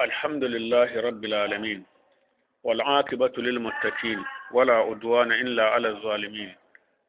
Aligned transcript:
الحمد 0.00 0.44
لله 0.44 1.00
رب 1.00 1.24
العالمين 1.24 1.84
والعاقبة 2.62 3.32
للمتقين 3.38 4.24
ولا 4.52 4.92
أدوان 4.92 5.32
إلا 5.32 5.64
على 5.64 5.88
الظالمين 5.88 6.54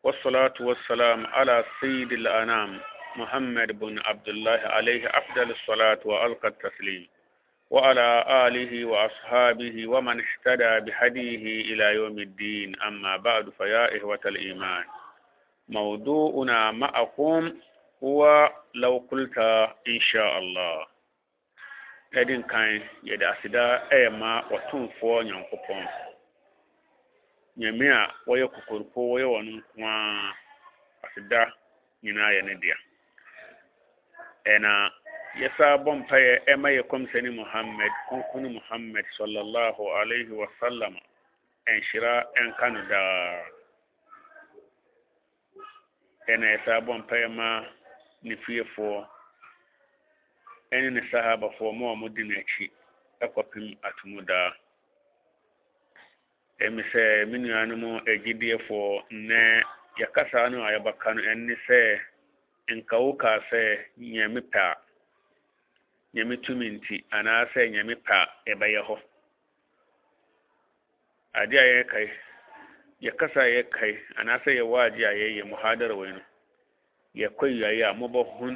والصلاة 0.03 0.53
والسلام 0.59 1.27
على 1.27 1.65
سيد 1.81 2.11
الأنام 2.11 2.79
محمد 3.15 3.79
بن 3.79 3.99
عبد 3.99 4.27
الله 4.29 4.59
عليه 4.63 5.07
أفضل 5.09 5.51
الصلاة 5.51 5.99
وألقى 6.05 6.47
التسليم 6.47 7.07
وعلى 7.69 8.25
آله 8.47 8.85
وأصحابه 8.85 9.87
ومن 9.87 10.21
اهتدى 10.25 10.79
بهديه 10.91 11.61
إلى 11.73 11.83
يوم 11.95 12.19
الدين 12.19 12.81
أما 12.81 13.17
بعد 13.17 13.49
فيا 13.57 13.97
إخوة 13.97 14.19
الإيمان 14.25 14.83
موضوعنا 15.69 16.71
معكم 16.71 17.53
هو 18.03 18.51
لو 18.73 19.07
قلت 19.11 19.37
إن 19.87 19.99
شاء 19.99 20.37
الله. 20.39 20.96
Ɛdi 22.15 22.33
nkan 22.37 22.81
yɛde 23.03 23.25
aseda 23.33 23.63
ɛyɛ 23.91 24.09
ma 24.19 24.41
wɔtomfoɔ 24.49 25.23
nyankopɔn. 25.25 25.87
Nyame 27.57 27.87
a 27.91 28.01
wɔyɛ 28.27 28.47
kokoroko 28.53 28.99
wɔyɛ 29.11 29.25
wɔn 29.33 29.47
nko 29.57 29.83
a 29.85 30.33
aseda 31.05 31.51
nyinaa 32.03 32.31
yɛ 32.35 32.41
ne 32.45 32.53
dea. 32.61 32.75
Ɛna 34.45 34.91
yɛsa 35.35 35.77
bɔ 35.83 35.91
mpaeɛ 35.99 36.45
ɛma 36.47 36.69
yɛ 36.77 36.83
kɔmsɛne 36.87 37.29
muhammad 37.35 37.91
kɔnkɔne 38.09 38.47
muhammad 38.53 39.05
sallallahu 39.17 39.81
alaihi 39.99 40.31
wasallam 40.31 40.95
ɛnhyira 41.67 42.23
ɛnka 42.39 42.71
no 42.73 42.81
daa. 42.87 43.43
Ɛna 46.29 46.45
yɛsa 46.55 46.81
bɔ 46.85 46.93
mpaeɛ 47.03 47.27
ma 47.35 47.65
ne 48.23 48.35
fiefoɔ 48.35 49.07
ɛne 50.71 50.89
ne 50.93 51.01
sahabafoɔ 51.11 51.71
ma 51.79 51.85
a 51.91 51.95
wɔdi 51.95 52.23
n'akyi 52.27 52.65
ɛkɔpem 53.21 53.77
atomu 53.87 54.21
daa 54.25 54.51
ɛmi 56.59 56.83
sɛ 56.91 57.25
me 57.29 57.37
nuanom 57.37 58.01
agyidiefoɔ 58.11 59.03
nnɛ 59.11 59.63
yɛkasa 59.99 60.51
no 60.51 60.63
a 60.65 60.71
yɛbɛka 60.75 61.15
no 61.15 61.21
ɛne 61.21 61.55
sɛ 61.67 61.99
nka 62.75 62.95
wo 62.99 63.13
kaa 63.13 63.39
sɛ 63.49 63.85
nyame 63.97 64.41
pɛ 64.41 64.59
a 64.59 64.75
nyame 66.15 66.35
tumi 66.43 66.69
nti 66.77 67.03
anaasɛ 67.11 67.69
nyame 67.71 67.95
pɛ 67.95 68.13
a 68.13 68.27
ɛbɛyɛ 68.51 68.81
hɔ 68.87 68.95
adeɛ 71.41 71.59
a 71.63 71.83
yɛkae 71.83 72.09
yɛkasa 73.01 73.39
a 73.41 73.49
yɛkae 73.63 73.93
anaasɛ 74.19 74.49
yɛwɔ 74.59 74.77
adeɛ 74.87 75.05
a 75.07 75.13
yɛyɛ 75.21 75.43
muhadara 75.49 75.95
no 75.95 76.21
yɛkɔ 77.15 77.43
wiaeɛ 77.55 77.83
a 77.89 77.93
mobɛhun 77.93 78.55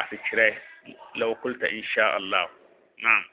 asekyerɛ 0.00 0.56
لو 1.16 1.32
قلت 1.32 1.62
إن 1.64 1.82
شاء 1.82 2.16
الله. 2.16 2.48
نعم. 3.02 3.24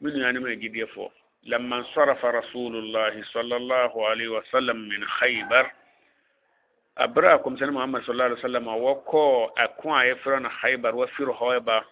من 0.00 0.16
يعني 0.16 0.38
من 0.38 0.52
يجد 0.52 0.76
يفو؟ 0.76 1.08
لما 1.42 1.76
انصرف 1.76 2.24
رسول 2.24 2.76
الله 2.76 3.22
صلى 3.22 3.56
الله 3.56 4.08
عليه 4.08 4.28
وسلم 4.28 4.76
من 4.88 5.04
خيبر 5.04 5.70
أبراكم 6.98 7.56
سنة 7.56 7.70
محمد 7.70 8.02
صلى 8.02 8.12
الله 8.12 8.24
عليه 8.24 8.34
وسلم 8.34 8.68
وكو 8.68 9.44
أكون 9.44 10.00
يفرن 10.02 10.48
خيبر 10.48 10.94
وفير 10.96 11.32
هويبا 11.32 11.84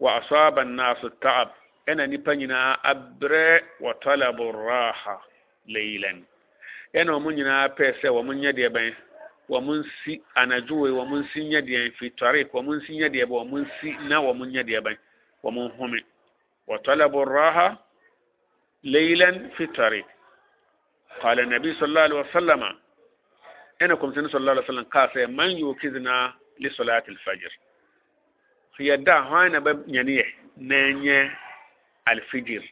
وأصاب 0.00 0.58
الناس 0.58 1.04
التعب. 1.04 1.50
أنا 1.88 2.06
نبنينا 2.06 2.72
أبرا 2.90 3.60
وطلب 3.80 4.42
الراحة 4.42 5.26
ليلا. 5.66 6.22
أنا 6.96 7.12
ومنينا 7.12 7.74
ومن 8.08 8.44
يدي 8.44 8.68
wɔn 9.48 9.84
si 10.04 10.22
anadwo 10.36 10.88
wɔ 10.88 11.02
wɔn 11.10 11.24
si 11.32 11.44
nyɛ 11.44 11.60
deɛ 11.62 11.90
fi 11.98 12.10
tɔre 12.10 12.44
wɔn 12.52 12.80
si 12.86 12.92
nyɛ 12.98 13.08
deɛ 13.12 13.24
bɛ 13.28 13.34
wɔn 13.50 13.66
si 13.80 13.90
na 14.08 14.20
wɔn 14.20 14.48
nyɛ 14.52 14.62
deɛ 14.64 14.80
bɛn 14.80 14.96
wɔn 15.42 15.70
home 15.76 16.00
wɔtɔlɛbɔ 16.68 17.20
raha 17.28 17.78
leilan 18.84 19.50
fi 19.56 19.66
tɔre 19.66 20.02
qala 21.20 21.44
nabi 21.46 21.74
sallallahu 21.74 22.06
alaihi 22.06 22.22
wasallam 22.32 22.62
ina 23.82 23.96
kuma 23.96 24.14
sun 24.14 24.28
sallallahu 24.28 24.56
alaihi 24.58 24.66
wasallam 24.68 24.88
ka 24.90 25.08
sai 25.14 25.26
man 25.26 25.50
yukizna 25.56 26.32
li 26.58 26.68
salati 26.70 27.10
al-fajr 27.10 27.52
yadda 28.78 29.22
hana 29.30 29.60
ba 29.60 29.74
nyaniye 29.86 30.24
na 30.56 30.92
nye 30.92 31.30
al-fajr 32.06 32.62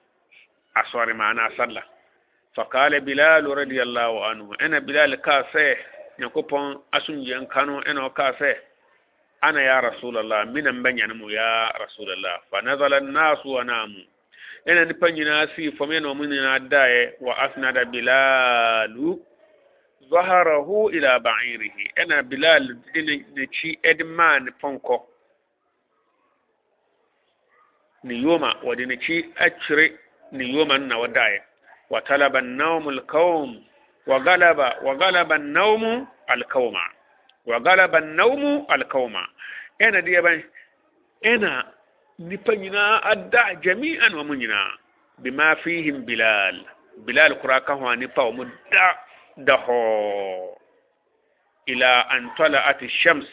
aswari 0.75 1.15
ma'ana 1.15 1.51
sallah 1.57 1.85
فقال 2.57 3.01
بلال 3.01 3.45
رضي 3.59 3.83
الله 3.83 4.27
عنه 4.27 4.55
أنا 4.61 4.79
بلال 4.79 5.15
كاسه 5.15 5.77
nyankopɔn 6.19 6.67
asomdwe 6.97 7.35
nka 7.43 7.61
no 7.67 7.81
ɛna 7.89 8.01
ɔkaa 8.09 8.33
sɛ 8.39 8.51
ana 9.43 9.61
ya 9.63 9.81
rasulallah 9.81 10.47
menam 10.53 10.83
bɛnyane 10.83 11.15
mu 11.19 11.29
ya 11.31 11.73
rasulallah 11.79 12.41
fa 12.51 12.61
nazala 12.63 13.01
nnasu 13.01 13.47
wa 13.53 13.63
namu. 13.65 14.03
Ɛna 14.67 14.85
nipa 14.87 15.11
nyinaa 15.11 15.47
sii 15.57 15.71
fam 15.77 15.89
ɛna 15.91 16.07
ɔmo 16.13 16.25
nyinaa 16.25 16.59
daeɛ 16.71 17.15
wa 17.21 17.35
asnada 17.45 17.85
bilalu 17.85 19.19
zaharahu 20.11 20.91
ila 20.95 21.19
ba'irihi. 21.21 21.85
Ɛna 21.99 22.23
bilal 22.29 22.67
de 22.95 23.01
n'akyi 23.03 23.79
ɛde 23.83 24.05
maa 24.07 24.39
ne 24.39 24.51
pɔnkɔ. 24.63 24.97
Ne 28.05 28.15
yoma 28.15 28.55
wɔde 28.63 28.87
n'akyi 28.87 29.33
akyerɛ 29.37 29.87
ne 30.33 30.45
yoma 30.45 30.79
no 30.79 30.87
na 30.87 30.97
wɔdaeɛ. 31.03 31.39
Wa 31.91 32.01
talaba 32.03 32.41
nnawm 32.41 32.87
alqawm 32.89 33.59
وغلب 34.07 34.73
وغلب 34.83 35.33
النوم 35.33 36.07
القوم 36.31 36.77
وغلب 37.47 37.97
النوم 37.97 38.67
القوم 38.73 39.17
أنا 39.83 40.01
دي 40.01 40.21
بان 40.21 40.43
انا 41.27 41.73
نبنينا 42.21 43.13
ادع 43.13 43.53
جميعا 43.53 44.09
ومنينا 44.09 44.71
بما 45.19 45.55
فيهم 45.55 46.05
بلال. 46.05 46.65
بلال 46.97 47.35
كراكا 47.43 47.73
هو 47.73 47.93
نبا 47.95 48.23
ومدع 48.23 48.95
دهو. 49.37 50.57
إلى 51.69 51.87
أن 51.87 52.31
طلعت 52.39 52.83
الشمس. 52.83 53.27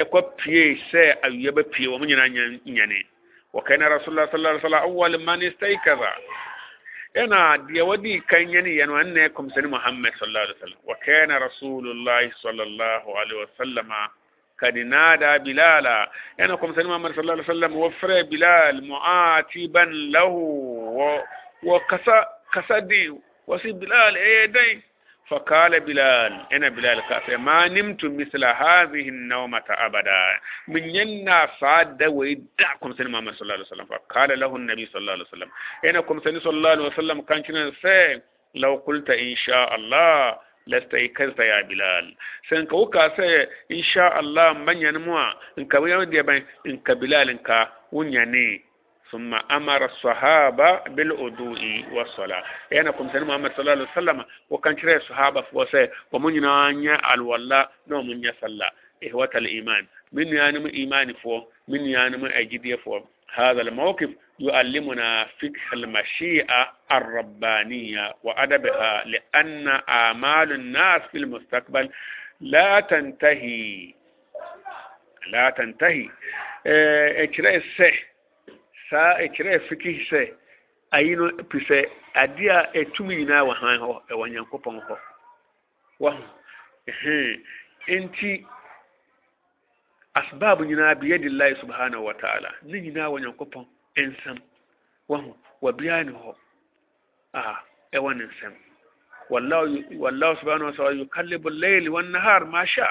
إكو 0.00 0.20
بي 0.46 0.82
سي 0.90 1.12
ايوب 1.12 1.60
بي 1.60 1.88
ومنينا 1.88 2.26
نياني 2.66 3.06
وكان 3.52 3.82
رسول 3.82 4.08
الله 4.08 4.26
صلى 4.26 4.34
الله 4.34 4.48
عليه 4.48 4.58
وسلم 4.58 4.74
أول 4.74 5.26
من 5.26 5.42
استيقظ. 5.42 6.02
أنا 7.18 7.56
دي 7.56 7.80
ودي 7.82 8.18
كان 8.20 8.50
يني 8.50 8.76
ينو 8.78 9.00
انكم 9.00 9.48
سن 9.50 9.66
محمد 9.66 10.12
صلى 10.18 10.28
الله 10.28 10.40
عليه 10.40 10.54
وسلم. 10.56 10.76
وكان 10.84 11.32
رسول 11.32 11.90
الله 11.90 12.30
صلى 12.34 12.62
الله 12.62 13.18
عليه 13.18 13.36
وسلم 13.42 13.92
قد 14.62 14.74
نادى 14.78 15.44
بلالا 15.52 16.10
انكم 16.40 16.74
سن 16.74 16.86
محمد 16.86 17.10
صلى 17.12 17.20
الله 17.20 17.32
عليه 17.32 17.42
وسلم 17.44 17.76
وفر 17.76 18.22
بلال 18.22 18.88
معاتبا 18.88 19.84
له 20.14 20.34
وكسا 21.62 22.26
كسدي 22.52 23.14
وسي 23.46 23.72
بلال 23.72 24.16
إيه 24.16 24.44
دين 24.46 24.82
fakala 25.28 25.80
bilal 25.80 26.32
ina 26.50 26.70
bilal 26.70 27.00
ka 27.08 27.20
sai 27.26 27.36
ma 27.36 27.68
nimtu 27.68 28.10
misla 28.10 28.54
hadhihi 28.54 29.10
nawmata 29.10 29.74
abada 29.78 30.40
min 30.68 30.84
yanna 30.90 31.48
fada 31.60 32.10
wa 32.10 32.24
da 32.58 32.68
kum 32.80 32.94
sani 32.96 33.10
muhammad 33.10 33.34
sallallahu 33.36 33.60
alaihi 33.60 33.70
wasallam 33.70 33.88
fakala 33.92 34.36
lahu 34.36 34.56
annabi 34.56 34.86
sallallahu 34.92 35.16
alaihi 35.20 35.28
wasallam 35.30 35.50
ina 35.88 36.02
kum 36.02 36.20
sani 36.24 36.40
sallallahu 36.40 36.74
alaihi 36.74 36.90
wasallam 36.90 37.18
kan 37.28 37.42
kina 37.42 37.70
sai 37.82 38.20
law 38.54 38.78
qulta 38.86 39.12
insha 39.16 39.68
Allah 39.76 40.38
lasta 40.66 40.96
kansa 41.16 41.44
ya 41.44 41.62
bilal 41.68 42.06
sai 42.48 42.66
ka 42.66 42.76
wuka 42.76 43.12
sai 43.16 43.48
insha 43.68 44.08
Allah 44.16 44.54
manyan 44.54 44.98
muwa 44.98 45.36
in 45.56 45.68
ka 45.68 45.78
yau 45.88 46.04
da 46.04 46.22
ban 46.22 46.40
in 46.64 46.80
ka 46.82 46.94
bilal 46.94 47.28
in 47.30 47.38
ka 47.38 47.68
wunya 47.92 48.24
ne 48.24 48.62
ثم 49.10 49.34
أمر 49.34 49.84
الصحابة 49.84 50.78
بالأدوء 50.78 51.84
والصلاة. 51.92 52.44
يعني 52.70 52.92
كم 52.92 53.08
سنة 53.12 53.24
محمد 53.24 53.52
صلى 53.52 53.60
الله 53.60 53.72
عليه 53.72 53.90
وسلم 53.92 54.24
وكان 54.50 54.78
شري 54.78 54.96
الصحابة 54.96 55.40
فوسي 55.40 55.88
ومن 56.12 56.36
ينانيا 56.36 57.14
الولا 57.14 57.70
نو 57.88 58.02
من 58.02 58.24
يصلى. 58.24 58.70
إخوة 59.04 59.30
الإيمان. 59.34 59.86
من 60.12 60.28
يانم 60.28 60.66
إيمان 60.66 61.12
فو؟ 61.12 61.44
من 61.68 61.80
يانم 61.80 62.26
أجدي 62.26 62.76
فو؟ 62.76 63.00
هذا 63.34 63.62
الموقف 63.62 64.10
يعلمنا 64.38 65.24
فقه 65.24 65.72
المشيئة 65.72 66.72
الربانية 66.92 68.14
وأدبها 68.22 69.04
لأن 69.04 69.68
آمال 69.88 70.52
الناس 70.52 71.02
في 71.12 71.18
المستقبل 71.18 71.90
لا 72.40 72.80
تنتهي. 72.80 73.94
لا 75.30 75.50
تنتهي. 75.50 76.08
إيه 76.66 77.56
السح 77.56 78.04
saa 78.90 79.14
ɛkyerɛ 79.24 79.60
fiki 79.68 79.92
sɛ 80.10 80.20
ayi 80.92 81.16
no 81.16 81.30
pi 81.50 81.58
sɛ 81.68 81.78
a 82.14 82.26
ɛtumi 82.26 83.16
nyinaa 83.16 83.44
wɔ 83.46 83.54
han 83.60 83.80
hɔ 83.80 84.02
ɛwɔ 84.10 84.24
nyankopɔn 84.32 84.80
hɔ. 84.88 84.96
Wahu 86.00 86.22
nti 87.88 88.46
asbab 90.14 90.60
nyinaa 90.60 90.94
biyadi 91.00 91.28
llahi 91.28 91.54
subhanahu 91.60 92.02
wa 92.04 92.12
ta'ala. 92.14 92.50
Ne 92.62 92.80
nyinaa 92.80 93.08
wɔ 93.12 93.20
nyankopɔn 93.20 93.66
nsɛm 93.96 94.38
wahu 95.08 95.34
wabiaa 95.62 96.04
ne 96.06 96.12
hɔ 96.12 96.34
a 97.34 97.42
ɛwɔ 97.92 98.16
ne 98.16 98.24
nsɛm 98.24 98.54
wallahu 99.30 100.36
subhanahu 100.40 100.64
wa 100.70 100.72
ta'ala 100.72 100.92
yukallibu 101.04 101.48
al-layl 101.48 101.88
wan 101.92 102.10
nahar 102.12 102.46
ma 102.50 102.64
sha 102.64 102.86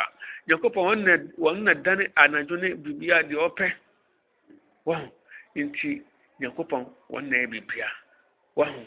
nyankopɔn 0.47 0.85
wannan 0.85 1.31
wannan 1.37 1.83
dane 1.83 2.07
anadwo 2.15 2.57
ne 2.61 2.73
bibia 2.75 3.23
deɛ 3.23 3.49
ɔpɛ 3.49 3.73
nti 5.63 6.01
nyankopɔn 6.39 6.83
wɔn 7.09 7.29
na 7.29 7.37
yɛ 7.37 7.47
bibia. 7.51 7.87
Wahu 8.55 8.85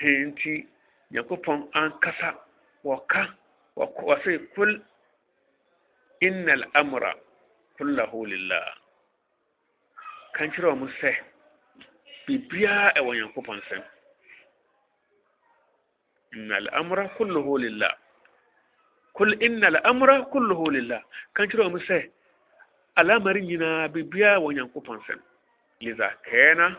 hɛn 0.00 0.26
nti 0.28 0.66
nyankopɔn 1.12 1.68
ankasa 1.74 2.28
wɔka 2.84 3.22
wɔsɛ 3.76 4.32
kul 4.54 4.80
inna 6.20 6.52
al'amra 6.52 7.14
kullahu 7.76 8.26
lillah. 8.26 8.74
Kan 10.34 10.50
kyerɛ 10.52 10.68
wɔn 10.74 10.92
sɛ 11.00 11.10
biribiara 12.26 12.92
ɛwɔ 12.98 13.10
nyankopɔn 13.16 13.58
nsɛm. 13.60 13.82
Inna 16.34 16.54
al'amra 16.56 17.08
kulluhu 17.16 17.58
lillah. 17.58 17.94
Kul 19.14 19.32
inna 19.42 19.66
al'amra 19.66 20.22
kulluhu 20.32 20.70
lillah. 20.72 21.02
Kan 21.34 21.48
kyerɛ 21.48 21.64
wɔn 21.70 21.82
sɛ 21.88 22.10
al'amarin 22.96 23.46
nyinaa 23.48 23.88
biribiara 23.92 24.38
wɔ 24.40 24.52
nyankopɔn 24.54 24.98
nsɛm. 25.00 25.20
liza 25.80 26.08
kayana 26.24 26.76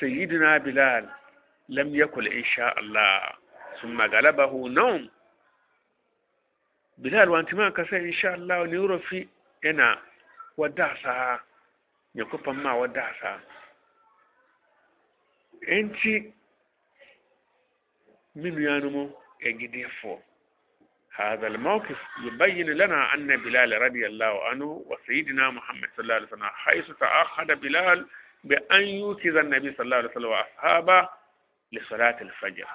sayyidina 0.00 0.58
bilal 0.64 1.04
lam 1.68 1.94
yakul 1.94 2.26
insha 2.26 2.74
Allah. 2.76 3.38
Summa 3.80 4.08
galabahu 4.08 4.68
nawm. 4.68 5.08
Bilal 6.98 7.28
wanti 7.30 7.54
ma 7.54 7.70
kasa 7.70 7.98
insha 7.98 8.32
Allah 8.34 8.66
ni 8.66 8.76
rofi 8.76 9.28
yana 9.62 9.98
wadasa 10.56 11.40
ya 12.14 12.24
kufan 12.24 12.56
ma 12.62 12.74
wadasa. 12.76 13.40
Enti 15.68 16.32
minu 18.34 18.60
yanumu 18.60 19.12
egidefoɔ 19.46 20.18
هذا 21.14 21.46
الموقف 21.46 21.96
يبين 22.24 22.66
لنا 22.70 23.14
أن 23.14 23.36
بلال 23.36 23.82
رضي 23.82 24.06
الله 24.06 24.48
عنه 24.48 24.84
وسيدنا 24.86 25.50
محمد 25.50 25.88
صلى 25.96 26.02
الله 26.02 26.14
عليه 26.14 26.26
وسلم 26.26 26.44
حيث 26.54 26.90
تأخذ 26.90 27.54
بلال 27.54 28.06
بأن 28.44 28.82
يوكز 28.82 29.36
النبي 29.36 29.72
صلى 29.72 29.84
الله 29.84 29.96
عليه 29.96 30.08
وسلم 30.10 30.24
وأصحابه 30.28 31.08
لصلاة 31.72 32.16
الفجر 32.20 32.66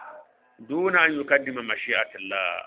دون 0.60 0.98
أن 0.98 1.20
يقدم 1.20 1.68
مشيئة 1.68 2.16
الله. 2.16 2.64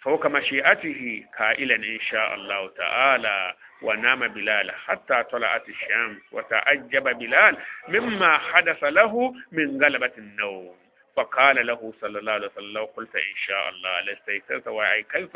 فوق 0.00 0.26
مشيئته 0.26 1.24
قائلا 1.38 1.74
إن 1.74 2.00
شاء 2.00 2.34
الله 2.34 2.68
تعالى 2.68 3.54
ونام 3.82 4.28
بلال 4.28 4.70
حتى 4.70 5.22
طلعت 5.22 5.68
الشمس 5.68 6.22
وتعجب 6.32 7.18
بلال 7.18 7.56
مما 7.88 8.38
حدث 8.38 8.84
له 8.84 9.34
من 9.52 9.84
غلبة 9.84 10.12
النوم. 10.18 10.81
فقال 11.15 11.67
له 11.67 11.93
صلى 12.01 12.19
الله 12.19 12.31
عليه 12.31 12.47
وسلم 12.47 12.73
لو 12.73 12.85
قلت 12.85 13.15
إن 13.15 13.35
شاء 13.35 13.69
الله 13.69 14.01
لاستيقظت 14.01 14.67
وعيكلت 14.67 15.31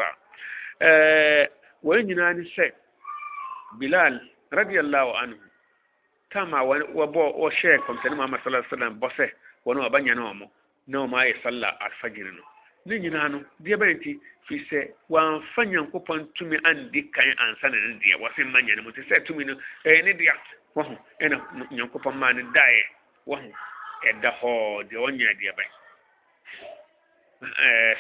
أه 0.82 1.50
وين 1.84 2.30
نسي 2.32 2.72
بلال 3.74 4.30
رضي 4.54 4.80
الله 4.80 5.18
عنه 5.18 5.38
كما 6.30 6.62
وبو 6.62 7.46
وشيخ 7.46 7.88
كمسني 7.88 8.16
محمد 8.16 8.40
صلى 8.40 8.48
الله 8.48 8.58
عليه 8.58 8.68
وسلم 8.68 9.00
بصه 9.00 9.30
ونو 9.66 9.86
أبنى 9.86 10.14
نومه 10.14 10.50
نوم 10.88 11.16
أي 11.16 11.36
صلى 11.44 11.78
الفجر 11.82 12.24
نوم 12.24 12.52
ne 12.86 13.00
nyinaa 13.00 13.28
no 13.30 13.40
deɛ 13.64 13.76
bɛyɛ 13.80 13.94
nti 13.98 14.12
firi 14.48 14.66
sɛ 14.70 14.80
wɔamfa 15.10 15.62
nyankopɔn 15.66 16.34
tumi 16.36 16.58
andi 16.64 17.10
kan 17.14 17.30
ansa 17.38 17.70
na 17.70 17.78
ne 17.78 18.00
deɛ 18.02 18.16
wɔse 18.22 18.42
mma 18.44 18.62
nya 18.62 18.76
no 18.76 18.82
mu 18.84 18.90
nti 18.90 19.02
sɛ 19.10 19.24
tumi 19.26 19.46
no 19.46 19.54
ɛyɛ 19.86 20.04
ne 20.04 20.14
dea 20.14 20.34
wahu 20.76 20.98
ɛna 21.22 21.38
nyankopɔn 21.72 22.16
maa 22.18 22.32
no 22.34 22.42
daeɛ 22.52 22.84
wahu 23.28 23.54
ɛda 24.10 24.30
hɔ 24.40 24.84
deɛ 24.90 24.98
ɔnyɛ 25.08 25.34
deɛ 25.40 25.52
bɛn 25.58 25.70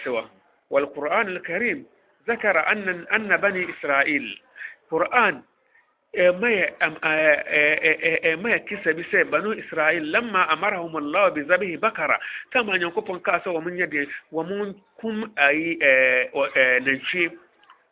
sɛ 0.03 0.09
wahu 0.11 0.29
والقرآن 0.71 1.27
الكريم 1.27 1.85
ذكر 2.27 2.59
أن 2.71 3.05
أن 3.13 3.37
بني 3.37 3.67
إسرائيل 3.69 4.41
قرآن 4.91 5.41
ما 8.43 8.57
kisa 8.67 8.93
bi 8.93 9.03
sɛ 9.11 9.23
banu 9.31 9.51
israel 9.53 10.03
lamma 10.11 10.43
amarahum 10.51 10.95
allah 10.95 11.31
bi 11.31 11.41
zabihi 11.43 11.77
bakara 11.79 12.19
kama 12.51 12.77
nyankopɔn 12.77 13.21
kaa 13.23 13.39
sɛ 13.43 13.49
wɔn 13.51 13.73
nyɛ 13.75 13.87
deɛ 13.87 14.07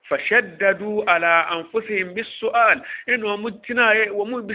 فشددوا 0.08 1.10
على 1.10 1.46
أنفسهم 1.52 2.14
بالسؤال. 2.14 2.82
انه 3.08 3.36
متنا 3.36 4.10
وم 4.10 4.46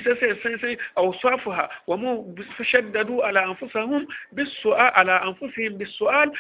اوصافها 0.97 1.69
وم 1.87 2.35
فشددوا 2.57 3.25
على 3.25 3.45
أنفسهم 3.45 4.07
بالسؤال 4.31 4.91
على 4.93 5.11
أنفسهم 5.11 5.77
بالسؤال 5.77 6.31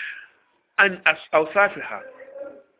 ان 0.79 1.01
أوصافها. 1.33 2.03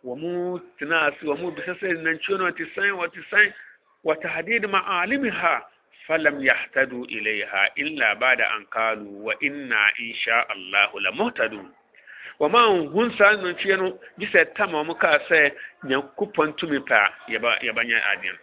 وموتنا 0.04 1.14
وم 1.24 1.56
بسس 1.56 1.84
ننشون 1.84 2.42
وتسين 2.42 2.92
وتسين 2.92 3.54
وتحديد 4.04 4.66
معالمها 4.66 5.68
فلم 6.06 6.44
يهتدوا 6.44 7.06
إليها 7.06 7.70
إلا 7.78 8.14
بعد 8.14 8.42
أن 8.42 8.64
قالوا 8.64 9.26
وإنا 9.26 9.88
إن 10.00 10.14
شاء 10.14 10.54
الله 10.54 11.00
لمهتدون. 11.00 11.72
وما 12.39 12.65
هن 12.67 13.11
سان 13.19 13.47
نتيانو 13.47 13.99
جسا 14.19 14.43
تاما 14.43 14.81
ومكاسا 14.81 15.51
نكوبان 15.85 16.57
تميبا 16.57 17.09
يبا 17.29 17.59
يبانيا 17.65 18.13
آدين 18.13 18.37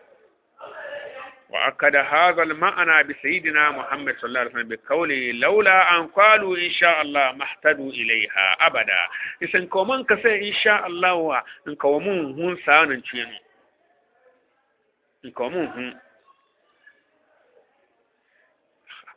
وأكد 1.49 1.95
هذا 1.95 2.43
المعنى 2.43 3.03
بسيدنا 3.03 3.69
محمد 3.71 4.15
صلى 4.17 4.27
الله 4.27 4.39
عليه 4.39 4.49
وسلم 4.51 4.67
بقوله 4.67 5.31
لولا 5.31 5.97
أن 5.97 6.07
قالوا 6.07 6.57
إن 6.57 6.69
شاء 6.71 7.01
الله 7.01 7.31
ما 7.31 7.45
اهتدوا 7.45 7.91
إليها 7.91 8.57
أبدا 8.67 8.99
إذن 9.41 9.67
كومان 9.67 10.03
كسا 10.03 10.35
إن 10.35 10.53
شاء 10.53 10.87
الله 10.87 11.43
إن 11.67 11.75
كومون 11.75 12.39
هن 12.41 12.57
سان 12.65 12.89
نتيانو 12.89 13.37
نكومون 15.25 15.97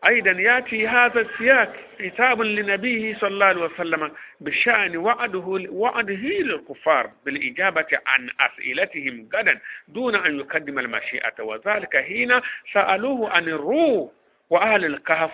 أيضا 0.08 0.32
يأتي 0.32 0.88
هذا 0.88 1.22
السياق 1.22 1.74
كتاب 2.00 2.42
لنبيه 2.42 3.16
صلى 3.18 3.28
الله 3.28 3.46
عليه 3.46 3.62
وسلم 3.62 4.12
بشأن 4.40 4.98
وعده 4.98 5.68
وعده 5.70 6.14
للكفار 6.14 7.12
بالإجابة 7.26 7.88
عن 8.08 8.30
أسئلتهم 8.40 9.30
غدا 9.36 9.60
دون 9.88 10.16
أن 10.16 10.40
يقدم 10.40 10.80
المشيئة. 10.80 11.44
وذلك 11.44 11.98
حين 11.98 12.42
سألوه 12.74 13.30
عن 13.30 13.44
الروح 13.48 14.12
وأهل 14.50 14.86
الكهف 14.86 15.32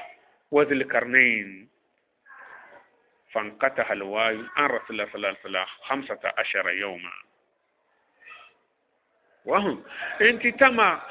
وذي 0.51 0.73
القرنين. 0.75 1.69
فانقطع 3.31 3.93
الوعي 3.93 4.39
عن 4.55 4.65
رسول 4.65 4.85
الله 4.89 5.05
صلى 5.05 5.15
الله 5.15 5.29
عليه 5.29 5.39
وسلم 5.39 5.65
خمسة 5.81 6.19
عشر 6.37 6.69
يوما. 6.69 7.11
وهم 9.45 9.83
انت 10.21 10.47
تما 10.47 11.01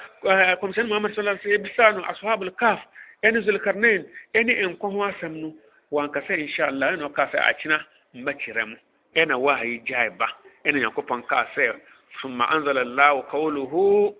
كمسان 0.62 0.88
محمد 0.88 1.12
صلى 1.12 1.18
الله 1.18 1.38
عليه 1.44 1.60
وسلم 1.70 2.00
أصحاب 2.00 2.42
الكهف 2.42 2.78
ɛne 3.24 3.40
zulkarnain 3.44 4.02
ɛne 4.34 4.52
nkɔ 4.70 4.86
ho 4.92 4.98
asɛm 5.10 5.32
no 5.40 5.54
wankasa 5.90 6.34
inshallah 6.38 6.92
ɛna 6.94 7.04
ɔka 7.10 7.30
sɛ 7.32 7.38
akyena 7.50 7.78
mmakyerɛ 8.14 8.64
mu 8.68 8.76
ɛna 9.16 9.34
wahayi 9.38 9.78
gyae 9.86 10.10
ba 10.18 10.26
ɛna 10.64 10.78
nyankopɔn 10.80 11.22
kaa 11.28 11.46
sɛ 11.56 11.74
summa 12.20 12.44
anzala 12.54 12.84
llahu 12.84 13.22
qawluhu 13.30 14.14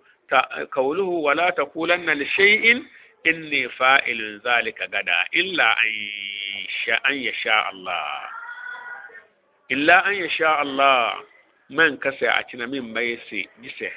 qawluhu 0.75 1.23
wala 1.23 1.53
taqulanna 1.53 2.15
lishay'in 2.15 2.87
inni 3.25 3.69
fa'ilun 3.79 4.41
zalika 4.45 4.87
gada. 4.89 5.25
Illa 5.33 5.75
an 7.05 7.17
yasha 7.17 7.57
Allah. 7.73 8.29
Illa 9.71 10.03
an 10.05 10.15
yasha 10.15 10.49
Allah. 10.61 11.15
Man 11.71 11.97
kasa 11.99 12.27
a 12.29 12.45
cina 12.51 12.67
min 12.69 12.93
mai 12.93 13.17
se 13.31 13.49
gise 13.63 13.89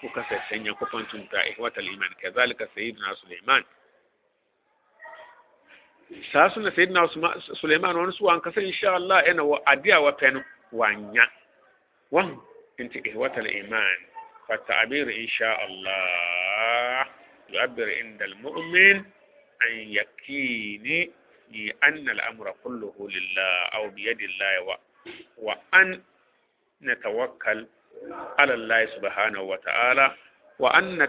ko 0.00 0.08
kasa 0.14 0.36
sanya 0.52 0.74
kufan 0.76 1.06
tunta 1.08 1.40
ihwatal 1.52 1.88
iman. 1.88 2.12
Kazalika 2.22 2.66
sayyidina 2.76 3.16
Sulaiman 3.24 3.64
تنتا 6.10 6.40
إخوة 6.40 6.56
الإيمان 6.56 6.70
كذلك 6.70 6.74
سيدنا 6.74 7.06
سليمان 7.06 7.40
ساسنا 7.40 7.40
سيدنا 7.40 7.40
سليمان 7.62 7.96
ونسوا 7.96 8.32
أن 8.34 8.40
كسى 8.40 8.66
إن 8.68 8.72
شاء 8.72 8.96
الله 8.96 9.18
أنا 9.18 9.42
وأديا 9.42 9.96
وفن 9.96 10.42
وانيا 10.72 11.30
وان 12.10 12.38
انت 12.80 12.96
إخوة 13.08 13.38
الإيمان 13.38 13.96
فالتعبير 14.48 15.16
إن 15.16 15.28
شاء 15.28 15.64
الله 15.64 17.06
يعبر 17.50 17.94
عند 17.94 18.22
المؤمن 18.22 18.96
أن 19.62 19.72
يكيني 19.72 21.10
أن 21.84 22.08
الأمر 22.08 22.54
كله 22.64 22.94
لله 23.10 23.62
أو 23.74 23.90
بيد 23.90 24.20
الله 24.20 24.60
و... 24.62 24.76
وأن 25.38 26.02
نتوكل 26.82 27.66
على 28.38 28.54
الله 28.54 28.86
سبحانه 28.86 29.40
وتعالى 29.40 30.14
وأن 30.58 31.08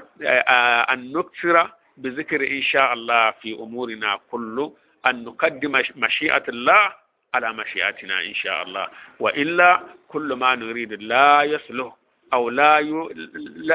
أن 0.90 1.12
نكثر 1.18 1.72
بذكر 1.98 2.48
إن 2.48 2.62
شاء 2.62 2.94
الله 2.94 3.32
في 3.32 3.54
أمورنا 3.54 4.20
كله 4.32 4.78
أن 5.08 5.24
نقدم 5.24 5.82
مشيئة 5.96 6.44
الله 6.50 6.94
على 7.34 7.54
مشيئتنا 7.54 8.22
إن 8.22 8.34
شاء 8.34 8.64
الله. 8.64 8.88
وإلا 9.20 9.80
كل 10.08 10.34
ما 10.34 10.56
نريد 10.56 10.94
لا 10.94 11.44
يصلح 11.44 11.96
أو 12.34 12.50
لا 12.50 12.80
ي... 12.80 12.92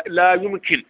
لا 0.06 0.32
يمكن. 0.34 0.82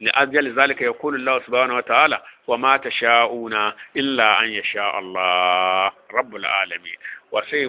لأجل 0.00 0.60
ذلك 0.60 0.80
يقول 0.82 1.14
الله 1.14 1.40
سبحانه 1.46 1.74
وتعالى 1.76 2.22
وما 2.46 2.76
تشاءون 2.76 3.54
إلا 3.96 4.40
أن 4.44 4.48
يشاء 4.48 4.98
الله. 4.98 5.92
رب 6.12 6.36
العالمين. 6.36 6.96
وسي 7.32 7.66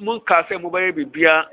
من 0.00 0.20
كاسه 0.20 0.58
مباي 0.58 0.90
بيبيا 0.92 1.46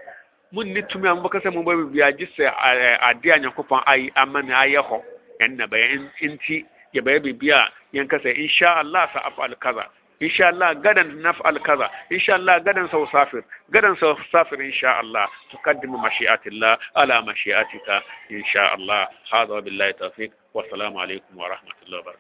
من 0.51 0.73
نتومي 0.73 1.11
أم 1.11 1.19
بكاسه 1.23 1.49
مباي 1.49 1.75
بيبيا 1.75 2.09
جس 2.09 2.35
أدي 2.39 3.35
أن 3.35 3.43
يكون 3.43 3.79
أي 3.87 4.11
أمن 4.17 4.51
أيه 4.51 5.03
yan 5.43 5.57
na 5.59 5.65
bayan 5.67 6.07
inci 6.23 6.63
ya 6.93 7.01
baya 7.01 7.19
bibiya 7.19 7.69
yan 7.93 8.07
kasa 8.07 8.29
insha 8.33 8.75
Allah 8.79 9.09
sa 9.13 9.19
afal 9.27 9.55
kaza 9.59 9.85
insha 10.19 10.47
Allah 10.53 10.73
gadan 10.79 11.19
naf'al 11.21 11.59
kaza 11.59 11.89
insha 12.09 12.35
Allah 12.39 12.59
gadan 12.63 12.87
sau 12.89 13.05
safir 13.11 13.43
gadan 13.73 13.95
sau 13.99 14.15
safir 14.31 14.61
insha 14.61 14.99
Allah. 15.01 15.27
Tuqaddimu 15.51 15.97
mashi'atillah 15.97 16.77
ala 16.95 17.21
mashi'atika 17.25 18.01
insha 18.29 18.73
Allah. 18.77 19.07
Hadha 19.31 19.61
billahi 19.65 19.93
tawfiq. 19.99 20.31
Wa 20.53 20.61
assalamu 20.63 21.01
alaikum 21.01 21.33
wa 21.35 21.49
rahmatullahi 21.49 22.01
wa 22.05 22.11